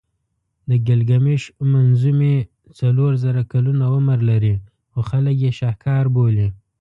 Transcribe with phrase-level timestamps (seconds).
[0.69, 2.35] د ګیلګمېش منظومې
[2.79, 4.55] څلور زره کلونه عمر لري
[4.91, 6.47] خو خلک یې شهکار بولي.